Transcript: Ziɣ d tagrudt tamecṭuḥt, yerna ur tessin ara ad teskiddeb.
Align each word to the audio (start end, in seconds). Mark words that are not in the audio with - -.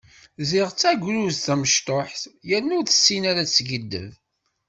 Ziɣ 0.49 0.67
d 0.71 0.75
tagrudt 0.81 1.43
tamecṭuḥt, 1.45 2.21
yerna 2.47 2.73
ur 2.79 2.85
tessin 2.87 3.23
ara 3.29 3.41
ad 3.43 3.47
teskiddeb. 3.49 4.11